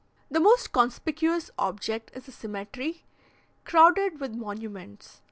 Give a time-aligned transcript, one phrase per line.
[0.31, 3.03] The most conspicuous object is a cemetery,
[3.65, 5.19] crowded with monuments.